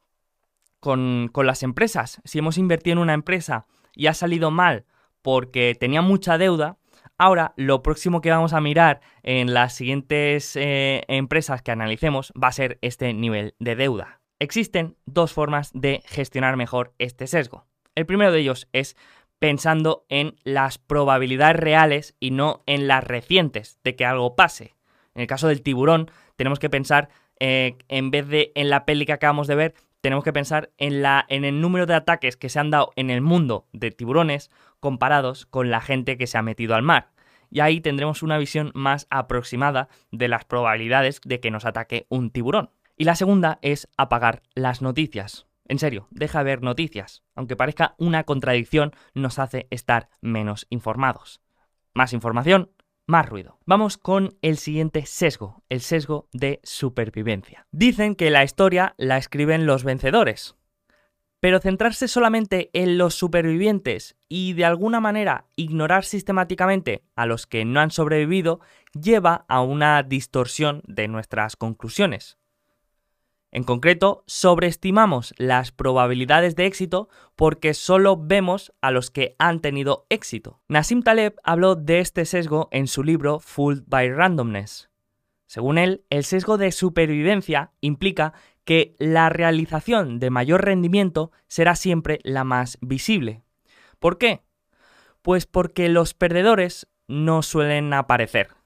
con, 0.78 1.28
con 1.32 1.48
las 1.48 1.64
empresas. 1.64 2.20
Si 2.24 2.38
hemos 2.38 2.56
invertido 2.56 2.92
en 2.92 2.98
una 2.98 3.14
empresa 3.14 3.66
y 4.00 4.06
ha 4.06 4.14
salido 4.14 4.50
mal 4.50 4.86
porque 5.20 5.76
tenía 5.78 6.00
mucha 6.00 6.38
deuda, 6.38 6.78
ahora 7.18 7.52
lo 7.56 7.82
próximo 7.82 8.22
que 8.22 8.30
vamos 8.30 8.54
a 8.54 8.60
mirar 8.62 9.02
en 9.22 9.52
las 9.52 9.74
siguientes 9.74 10.56
eh, 10.56 11.02
empresas 11.08 11.60
que 11.60 11.70
analicemos 11.70 12.32
va 12.32 12.48
a 12.48 12.52
ser 12.52 12.78
este 12.80 13.12
nivel 13.12 13.54
de 13.58 13.76
deuda. 13.76 14.22
Existen 14.38 14.96
dos 15.04 15.34
formas 15.34 15.70
de 15.74 16.02
gestionar 16.06 16.56
mejor 16.56 16.94
este 16.98 17.26
sesgo. 17.26 17.66
El 17.94 18.06
primero 18.06 18.32
de 18.32 18.40
ellos 18.40 18.68
es 18.72 18.96
pensando 19.38 20.06
en 20.08 20.34
las 20.44 20.78
probabilidades 20.78 21.56
reales 21.56 22.16
y 22.20 22.30
no 22.30 22.62
en 22.64 22.88
las 22.88 23.04
recientes 23.04 23.78
de 23.84 23.96
que 23.96 24.06
algo 24.06 24.34
pase. 24.34 24.76
En 25.14 25.20
el 25.20 25.26
caso 25.26 25.46
del 25.46 25.60
tiburón, 25.60 26.10
tenemos 26.36 26.58
que 26.58 26.70
pensar, 26.70 27.10
eh, 27.38 27.76
en 27.88 28.10
vez 28.10 28.28
de 28.28 28.52
en 28.54 28.70
la 28.70 28.86
peli 28.86 29.04
que 29.04 29.12
acabamos 29.12 29.46
de 29.46 29.56
ver, 29.56 29.74
tenemos 30.00 30.24
que 30.24 30.32
pensar 30.32 30.70
en, 30.78 31.02
la, 31.02 31.24
en 31.28 31.44
el 31.44 31.60
número 31.60 31.86
de 31.86 31.94
ataques 31.94 32.36
que 32.36 32.48
se 32.48 32.58
han 32.58 32.70
dado 32.70 32.92
en 32.96 33.10
el 33.10 33.20
mundo 33.20 33.66
de 33.72 33.90
tiburones 33.90 34.50
comparados 34.80 35.46
con 35.46 35.70
la 35.70 35.80
gente 35.80 36.16
que 36.16 36.26
se 36.26 36.38
ha 36.38 36.42
metido 36.42 36.74
al 36.74 36.82
mar. 36.82 37.10
Y 37.50 37.60
ahí 37.60 37.80
tendremos 37.80 38.22
una 38.22 38.38
visión 38.38 38.70
más 38.74 39.06
aproximada 39.10 39.88
de 40.12 40.28
las 40.28 40.44
probabilidades 40.44 41.20
de 41.24 41.40
que 41.40 41.50
nos 41.50 41.64
ataque 41.64 42.06
un 42.08 42.30
tiburón. 42.30 42.70
Y 42.96 43.04
la 43.04 43.16
segunda 43.16 43.58
es 43.62 43.88
apagar 43.96 44.42
las 44.54 44.82
noticias. 44.82 45.46
En 45.66 45.78
serio, 45.78 46.06
deja 46.10 46.38
de 46.38 46.44
ver 46.44 46.62
noticias. 46.62 47.22
Aunque 47.34 47.56
parezca 47.56 47.94
una 47.98 48.24
contradicción, 48.24 48.92
nos 49.14 49.38
hace 49.38 49.66
estar 49.70 50.08
menos 50.20 50.66
informados. 50.70 51.40
Más 51.94 52.12
información, 52.12 52.70
más 53.10 53.28
ruido. 53.28 53.58
Vamos 53.66 53.98
con 53.98 54.36
el 54.40 54.56
siguiente 54.56 55.04
sesgo, 55.04 55.62
el 55.68 55.80
sesgo 55.80 56.28
de 56.32 56.60
supervivencia. 56.62 57.66
Dicen 57.72 58.14
que 58.14 58.30
la 58.30 58.44
historia 58.44 58.94
la 58.96 59.18
escriben 59.18 59.66
los 59.66 59.84
vencedores. 59.84 60.56
Pero 61.40 61.58
centrarse 61.58 62.06
solamente 62.06 62.70
en 62.74 62.98
los 62.98 63.14
supervivientes 63.14 64.16
y 64.28 64.52
de 64.52 64.66
alguna 64.66 65.00
manera 65.00 65.46
ignorar 65.56 66.04
sistemáticamente 66.04 67.02
a 67.16 67.26
los 67.26 67.46
que 67.46 67.64
no 67.64 67.80
han 67.80 67.90
sobrevivido 67.90 68.60
lleva 68.92 69.46
a 69.48 69.62
una 69.62 70.02
distorsión 70.02 70.82
de 70.86 71.08
nuestras 71.08 71.56
conclusiones. 71.56 72.39
En 73.52 73.64
concreto, 73.64 74.22
sobreestimamos 74.26 75.34
las 75.36 75.72
probabilidades 75.72 76.54
de 76.54 76.66
éxito 76.66 77.08
porque 77.34 77.74
solo 77.74 78.16
vemos 78.16 78.72
a 78.80 78.92
los 78.92 79.10
que 79.10 79.34
han 79.38 79.60
tenido 79.60 80.06
éxito. 80.08 80.60
Nassim 80.68 81.02
Taleb 81.02 81.34
habló 81.42 81.74
de 81.74 81.98
este 81.98 82.24
sesgo 82.26 82.68
en 82.70 82.86
su 82.86 83.02
libro 83.02 83.40
Fooled 83.40 83.82
by 83.86 84.12
Randomness. 84.12 84.88
Según 85.46 85.78
él, 85.78 86.04
el 86.10 86.22
sesgo 86.22 86.58
de 86.58 86.70
supervivencia 86.70 87.72
implica 87.80 88.34
que 88.64 88.94
la 89.00 89.30
realización 89.30 90.20
de 90.20 90.30
mayor 90.30 90.64
rendimiento 90.64 91.32
será 91.48 91.74
siempre 91.74 92.20
la 92.22 92.44
más 92.44 92.78
visible. 92.80 93.42
¿Por 93.98 94.16
qué? 94.16 94.42
Pues 95.22 95.46
porque 95.46 95.88
los 95.88 96.14
perdedores 96.14 96.86
no 97.08 97.42
suelen 97.42 97.92
aparecer. 97.94 98.59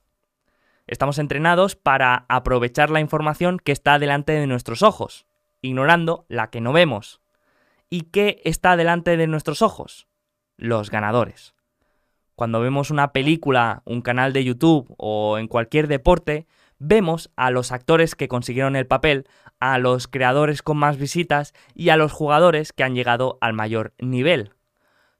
Estamos 0.87 1.19
entrenados 1.19 1.75
para 1.75 2.25
aprovechar 2.29 2.89
la 2.89 2.99
información 2.99 3.59
que 3.59 3.71
está 3.71 3.99
delante 3.99 4.33
de 4.33 4.47
nuestros 4.47 4.83
ojos 4.83 5.25
ignorando 5.65 6.25
la 6.29 6.49
que 6.49 6.61
no 6.61 6.71
vemos. 6.71 7.21
¿Y 7.89 8.01
qué 8.01 8.41
está 8.45 8.77
delante 8.77 9.17
de 9.17 9.27
nuestros 9.27 9.61
ojos? 9.61 10.07
Los 10.57 10.89
ganadores. 10.89 11.53
Cuando 12.35 12.59
vemos 12.59 12.91
una 12.91 13.11
película, 13.11 13.81
un 13.85 14.01
canal 14.01 14.33
de 14.33 14.43
YouTube 14.43 14.93
o 14.97 15.37
en 15.37 15.47
cualquier 15.47 15.87
deporte, 15.87 16.47
vemos 16.79 17.31
a 17.35 17.51
los 17.51 17.71
actores 17.71 18.15
que 18.15 18.27
consiguieron 18.27 18.75
el 18.75 18.87
papel, 18.87 19.27
a 19.59 19.77
los 19.77 20.07
creadores 20.07 20.61
con 20.61 20.77
más 20.77 20.97
visitas 20.97 21.53
y 21.73 21.89
a 21.89 21.97
los 21.97 22.11
jugadores 22.11 22.73
que 22.73 22.83
han 22.83 22.95
llegado 22.95 23.37
al 23.41 23.53
mayor 23.53 23.93
nivel. 23.99 24.53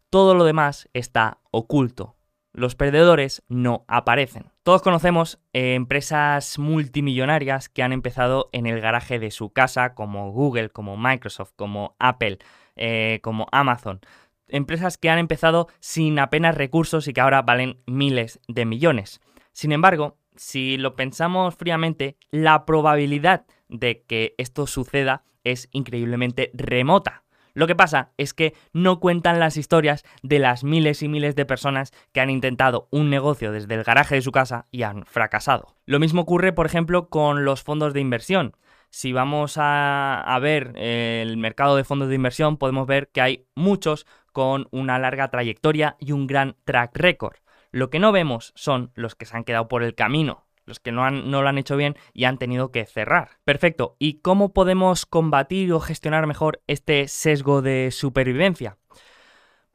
Todo 0.10 0.36
lo 0.36 0.44
demás 0.44 0.90
está 0.94 1.40
oculto. 1.52 2.16
Los 2.56 2.76
perdedores 2.76 3.44
no 3.50 3.84
aparecen. 3.90 4.46
Todos 4.64 4.82
conocemos 4.82 5.40
eh, 5.52 5.74
empresas 5.74 6.58
multimillonarias 6.58 7.68
que 7.68 7.84
han 7.84 7.92
empezado 7.92 8.50
en 8.54 8.66
el 8.66 8.80
garaje 8.80 9.20
de 9.20 9.30
su 9.30 9.52
casa, 9.52 9.94
como 9.94 10.32
Google, 10.32 10.70
como 10.70 10.96
Microsoft, 10.96 11.52
como 11.58 11.98
Apple, 12.00 12.40
eh, 12.78 13.20
como 13.24 13.48
Amazon. 13.52 14.00
Empresas 14.48 14.98
que 14.98 15.10
han 15.10 15.20
empezado 15.20 15.68
sin 15.82 16.18
apenas 16.18 16.56
recursos 16.56 17.10
y 17.10 17.14
que 17.14 17.20
ahora 17.20 17.42
valen 17.42 17.82
miles 17.88 18.40
de 18.48 18.64
millones. 18.64 19.20
Sin 19.52 19.74
embargo, 19.74 20.18
si 20.38 20.78
lo 20.78 20.96
pensamos 20.96 21.56
fríamente, 21.56 22.16
la 22.32 22.66
probabilidad 22.66 23.46
de 23.68 24.06
que 24.08 24.34
esto 24.38 24.66
suceda 24.66 25.26
es 25.44 25.68
increíblemente 25.74 26.52
remota. 26.54 27.25
Lo 27.56 27.68
que 27.68 27.76
pasa 27.76 28.12
es 28.18 28.34
que 28.34 28.54
no 28.74 29.00
cuentan 29.00 29.40
las 29.40 29.56
historias 29.56 30.04
de 30.22 30.40
las 30.40 30.66
miles 30.66 31.02
y 31.02 31.08
miles 31.08 31.36
de 31.36 31.46
personas 31.46 31.92
que 32.12 32.20
han 32.20 32.30
intentado 32.30 32.90
un 32.92 33.10
negocio 33.10 33.54
desde 33.54 33.74
el 33.76 33.84
garaje 33.84 34.16
de 34.16 34.22
su 34.22 34.34
casa 34.34 34.68
y 34.72 34.84
han 34.84 35.06
fracasado. 35.06 35.76
Lo 35.86 36.00
mismo 36.00 36.22
ocurre, 36.22 36.52
por 36.52 36.66
ejemplo, 36.66 37.08
con 37.08 37.46
los 37.46 37.64
fondos 37.64 37.94
de 37.94 38.02
inversión. 38.02 38.58
Si 38.90 39.14
vamos 39.14 39.56
a, 39.58 40.38
ver 40.42 40.74
el 40.76 41.38
mercado 41.38 41.78
de 41.78 41.86
fondos 41.86 42.10
de 42.10 42.16
inversión, 42.16 42.58
podemos 42.58 42.88
ver 42.88 43.08
que 43.08 43.22
hay 43.22 43.46
muchos 43.56 44.06
con 44.34 44.68
una 44.72 45.00
larga 45.00 45.30
trayectoria 45.30 45.96
y 45.98 46.12
un 46.12 46.28
gran 46.28 46.58
track 46.66 46.92
record. 46.98 47.38
Lo 47.72 47.90
que 47.90 48.00
no 48.00 48.12
vemos 48.12 48.52
son 48.56 48.92
los 48.96 49.16
que 49.16 49.26
se 49.26 49.36
han 49.36 49.46
quedado 49.46 49.70
por 49.70 49.82
el 49.82 49.96
camino, 49.96 50.45
los 50.66 50.80
que 50.80 50.92
no, 50.92 51.06
han, 51.06 51.30
no, 51.32 51.42
lo 51.42 51.50
han 51.50 51.58
hecho 51.58 51.78
bien 51.78 51.96
y 52.14 52.26
han 52.26 52.38
tenido 52.38 52.72
que 52.72 52.86
cerrar. 52.86 53.32
Perfecto. 53.44 53.96
¿Y 54.00 54.20
cómo 54.20 54.54
podemos 54.54 55.06
combatir 55.06 55.72
o 55.74 55.80
gestionar 55.80 56.28
mejor 56.28 56.62
este 56.68 57.08
sesgo 57.08 57.62
de 57.62 57.90
supervivencia? 57.92 58.78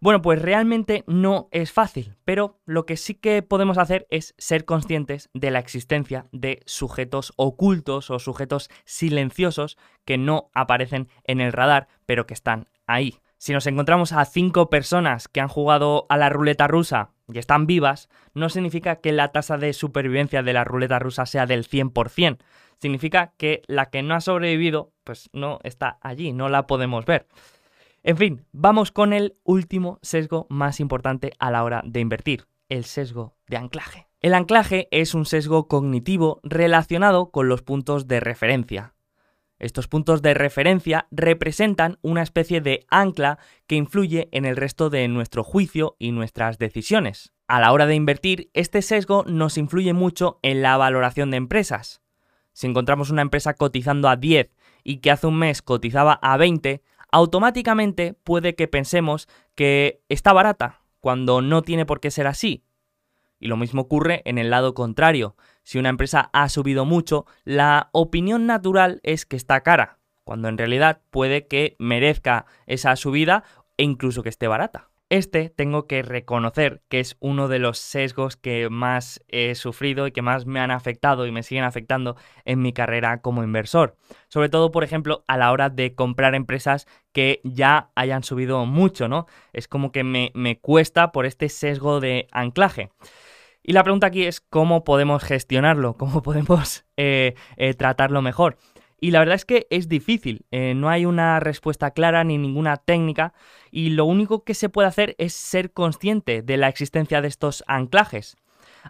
Bueno, 0.02 0.22
pues 0.22 0.40
realmente 0.40 1.04
no 1.06 1.48
es 1.50 1.72
fácil, 1.72 2.16
pero 2.24 2.58
lo 2.64 2.86
que 2.86 2.96
sí 2.96 3.14
que 3.16 3.42
podemos 3.42 3.76
hacer 3.76 4.06
es 4.08 4.34
ser 4.38 4.64
conscientes 4.64 5.28
de 5.34 5.50
la 5.50 5.58
existencia 5.58 6.26
de 6.32 6.62
sujetos 6.64 7.34
ocultos 7.36 8.10
o 8.10 8.18
sujetos 8.18 8.70
silenciosos 8.86 9.76
que 10.06 10.16
no 10.16 10.50
aparecen 10.54 11.08
en 11.24 11.42
el 11.42 11.52
radar, 11.52 11.88
pero 12.06 12.26
que 12.26 12.32
están 12.32 12.70
ahí. 12.86 13.18
Si 13.36 13.52
nos 13.52 13.66
encontramos 13.66 14.12
a 14.12 14.24
cinco 14.24 14.70
personas 14.70 15.28
que 15.28 15.40
han 15.42 15.48
jugado 15.48 16.06
a 16.08 16.16
la 16.16 16.30
ruleta 16.30 16.66
rusa 16.66 17.10
y 17.32 17.38
están 17.38 17.66
vivas, 17.66 18.08
no 18.34 18.48
significa 18.48 18.96
que 18.96 19.12
la 19.12 19.28
tasa 19.28 19.56
de 19.56 19.72
supervivencia 19.72 20.42
de 20.42 20.52
la 20.52 20.64
ruleta 20.64 20.98
rusa 20.98 21.26
sea 21.26 21.46
del 21.46 21.66
100%. 21.68 22.38
Significa 22.78 23.32
que 23.36 23.62
la 23.66 23.90
que 23.90 24.02
no 24.02 24.14
ha 24.14 24.20
sobrevivido, 24.20 24.92
pues 25.04 25.28
no 25.32 25.58
está 25.64 25.98
allí, 26.00 26.32
no 26.32 26.48
la 26.48 26.66
podemos 26.66 27.04
ver. 27.04 27.26
En 28.02 28.16
fin, 28.16 28.46
vamos 28.52 28.92
con 28.92 29.12
el 29.12 29.36
último 29.44 29.98
sesgo 30.00 30.46
más 30.48 30.80
importante 30.80 31.32
a 31.38 31.50
la 31.50 31.62
hora 31.64 31.82
de 31.84 32.00
invertir, 32.00 32.46
el 32.68 32.84
sesgo 32.84 33.36
de 33.46 33.58
anclaje. 33.58 34.06
El 34.20 34.34
anclaje 34.34 34.88
es 34.90 35.14
un 35.14 35.26
sesgo 35.26 35.68
cognitivo 35.68 36.40
relacionado 36.42 37.30
con 37.30 37.48
los 37.48 37.62
puntos 37.62 38.06
de 38.06 38.20
referencia. 38.20 38.94
Estos 39.60 39.88
puntos 39.88 40.22
de 40.22 40.32
referencia 40.32 41.06
representan 41.10 41.98
una 42.00 42.22
especie 42.22 42.62
de 42.62 42.86
ancla 42.88 43.38
que 43.66 43.76
influye 43.76 44.30
en 44.32 44.46
el 44.46 44.56
resto 44.56 44.88
de 44.88 45.06
nuestro 45.06 45.44
juicio 45.44 45.96
y 45.98 46.12
nuestras 46.12 46.58
decisiones. 46.58 47.34
A 47.46 47.60
la 47.60 47.70
hora 47.72 47.84
de 47.84 47.94
invertir, 47.94 48.50
este 48.54 48.80
sesgo 48.80 49.22
nos 49.26 49.58
influye 49.58 49.92
mucho 49.92 50.38
en 50.42 50.62
la 50.62 50.78
valoración 50.78 51.30
de 51.30 51.36
empresas. 51.36 52.00
Si 52.54 52.66
encontramos 52.66 53.10
una 53.10 53.22
empresa 53.22 53.52
cotizando 53.52 54.08
a 54.08 54.16
10 54.16 54.50
y 54.82 54.96
que 54.98 55.10
hace 55.10 55.26
un 55.26 55.38
mes 55.38 55.60
cotizaba 55.60 56.14
a 56.22 56.38
20, 56.38 56.82
automáticamente 57.12 58.14
puede 58.14 58.54
que 58.54 58.66
pensemos 58.66 59.28
que 59.54 60.02
está 60.08 60.32
barata, 60.32 60.80
cuando 61.00 61.42
no 61.42 61.60
tiene 61.60 61.84
por 61.84 62.00
qué 62.00 62.10
ser 62.10 62.26
así. 62.26 62.64
Y 63.38 63.48
lo 63.48 63.58
mismo 63.58 63.82
ocurre 63.82 64.22
en 64.24 64.38
el 64.38 64.48
lado 64.48 64.72
contrario. 64.72 65.36
Si 65.70 65.78
una 65.78 65.88
empresa 65.90 66.30
ha 66.32 66.48
subido 66.48 66.84
mucho, 66.84 67.26
la 67.44 67.90
opinión 67.92 68.44
natural 68.44 68.98
es 69.04 69.24
que 69.24 69.36
está 69.36 69.60
cara, 69.60 70.00
cuando 70.24 70.48
en 70.48 70.58
realidad 70.58 71.02
puede 71.10 71.46
que 71.46 71.76
merezca 71.78 72.46
esa 72.66 72.96
subida 72.96 73.44
e 73.76 73.84
incluso 73.84 74.24
que 74.24 74.30
esté 74.30 74.48
barata. 74.48 74.90
Este 75.10 75.48
tengo 75.48 75.86
que 75.86 76.02
reconocer 76.02 76.82
que 76.88 76.98
es 76.98 77.16
uno 77.20 77.46
de 77.46 77.60
los 77.60 77.78
sesgos 77.78 78.36
que 78.36 78.68
más 78.68 79.22
he 79.28 79.54
sufrido 79.54 80.08
y 80.08 80.10
que 80.10 80.22
más 80.22 80.44
me 80.44 80.58
han 80.58 80.72
afectado 80.72 81.24
y 81.24 81.30
me 81.30 81.44
siguen 81.44 81.62
afectando 81.62 82.16
en 82.44 82.62
mi 82.62 82.72
carrera 82.72 83.20
como 83.20 83.44
inversor. 83.44 83.96
Sobre 84.26 84.48
todo, 84.48 84.72
por 84.72 84.82
ejemplo, 84.82 85.22
a 85.28 85.36
la 85.36 85.52
hora 85.52 85.70
de 85.70 85.94
comprar 85.94 86.34
empresas 86.34 86.88
que 87.12 87.40
ya 87.44 87.90
hayan 87.94 88.24
subido 88.24 88.66
mucho, 88.66 89.06
¿no? 89.06 89.26
Es 89.52 89.68
como 89.68 89.92
que 89.92 90.02
me, 90.02 90.32
me 90.34 90.58
cuesta 90.58 91.12
por 91.12 91.26
este 91.26 91.48
sesgo 91.48 92.00
de 92.00 92.26
anclaje. 92.32 92.90
Y 93.62 93.72
la 93.72 93.82
pregunta 93.82 94.06
aquí 94.06 94.24
es 94.24 94.40
cómo 94.40 94.84
podemos 94.84 95.22
gestionarlo, 95.22 95.94
cómo 95.98 96.22
podemos 96.22 96.84
eh, 96.96 97.34
eh, 97.56 97.74
tratarlo 97.74 98.22
mejor. 98.22 98.56
Y 99.02 99.12
la 99.12 99.20
verdad 99.20 99.36
es 99.36 99.46
que 99.46 99.66
es 99.70 99.88
difícil, 99.88 100.44
eh, 100.50 100.74
no 100.74 100.90
hay 100.90 101.06
una 101.06 101.40
respuesta 101.40 101.92
clara 101.92 102.22
ni 102.22 102.36
ninguna 102.36 102.76
técnica 102.76 103.32
y 103.70 103.90
lo 103.90 104.04
único 104.04 104.44
que 104.44 104.52
se 104.52 104.68
puede 104.68 104.88
hacer 104.88 105.14
es 105.16 105.32
ser 105.32 105.72
consciente 105.72 106.42
de 106.42 106.58
la 106.58 106.68
existencia 106.68 107.22
de 107.22 107.28
estos 107.28 107.64
anclajes. 107.66 108.36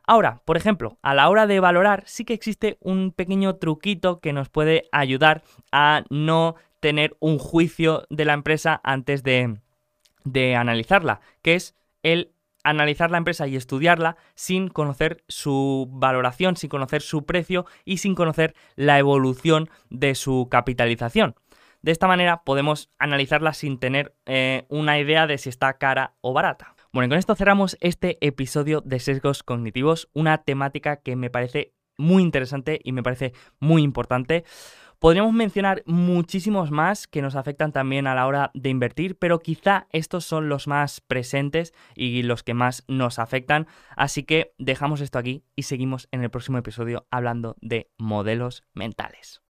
Ahora, 0.07 0.43
por 0.45 0.57
ejemplo, 0.57 0.99
a 1.03 1.15
la 1.15 1.29
hora 1.29 1.47
de 1.47 1.61
valorar 1.61 2.03
sí 2.07 2.25
que 2.25 2.35
existe 2.35 2.77
un 2.81 3.13
pequeño 3.13 3.57
truquito 3.57 4.21
que 4.21 4.33
nos 4.33 4.49
puede 4.49 4.89
ayudar 4.91 5.43
a 5.71 6.05
no 6.11 6.57
tener 6.81 7.17
un 7.21 7.39
juicio 7.39 8.05
de 8.11 8.25
la 8.25 8.33
empresa 8.33 8.81
antes 8.83 9.23
de, 9.23 9.59
de 10.25 10.57
analizarla, 10.57 11.21
que 11.43 11.55
es 11.55 11.77
el 12.03 12.33
analizar 12.65 13.11
la 13.11 13.19
empresa 13.19 13.47
y 13.47 13.57
estudiarla 13.57 14.17
sin 14.35 14.69
conocer 14.69 15.25
su 15.29 15.89
valoración, 15.91 16.57
sin 16.57 16.71
conocer 16.71 17.03
su 17.03 17.25
precio 17.25 17.67
y 17.85 17.99
sin 17.99 18.15
conocer 18.15 18.55
la 18.77 18.99
evolución 18.99 19.69
de 19.89 20.15
su 20.15 20.49
capitalización. 20.51 21.35
De 21.83 21.93
esta 21.93 22.07
manera 22.07 22.43
podemos 22.45 22.91
analizarla 22.99 23.55
sin 23.55 23.79
tener 23.79 24.15
eh, 24.27 24.67
una 24.69 24.99
idea 24.99 25.27
de 25.27 25.39
si 25.39 25.49
está 25.49 25.79
cara 25.79 26.15
o 26.21 26.33
barata. 26.33 26.75
Bueno, 26.93 27.07
y 27.07 27.09
con 27.09 27.19
esto 27.19 27.37
cerramos 27.37 27.77
este 27.81 28.19
episodio 28.27 28.83
de 28.85 28.99
sesgos 28.99 29.43
cognitivos, 29.43 30.09
una 30.13 30.39
temática 30.39 30.97
que 30.97 31.17
me 31.17 31.31
parece 31.31 31.73
muy 31.97 32.23
interesante 32.23 32.81
y 32.83 32.93
me 32.93 33.03
parece 33.03 33.33
muy 33.61 33.83
importante. 33.83 34.45
Podríamos 35.01 35.33
mencionar 35.33 35.83
muchísimos 35.87 36.71
más 36.71 37.07
que 37.07 37.23
nos 37.23 37.35
afectan 37.35 37.73
también 37.73 38.07
a 38.07 38.15
la 38.15 38.27
hora 38.27 38.51
de 38.53 38.69
invertir, 38.69 39.17
pero 39.17 39.39
quizá 39.39 39.87
estos 39.93 40.27
son 40.27 40.51
los 40.51 40.67
más 40.67 41.01
presentes 41.01 41.73
y 41.97 42.23
los 42.23 42.43
que 42.43 42.53
más 42.53 42.85
nos 42.87 43.19
afectan. 43.19 43.67
Así 43.97 44.25
que 44.25 44.53
dejamos 44.59 45.01
esto 45.01 45.19
aquí 45.19 45.43
y 45.57 45.63
seguimos 45.63 46.07
en 46.13 46.23
el 46.23 46.29
próximo 46.29 46.59
episodio 46.59 47.07
hablando 47.11 47.57
de 47.63 47.91
modelos 47.97 48.63
mentales. 48.75 49.41